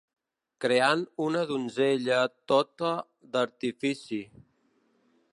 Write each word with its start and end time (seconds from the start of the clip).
Creant 0.63 1.01
una 1.25 1.43
donzella 1.51 2.17
tota 2.53 2.93
d'artifici 3.35 4.21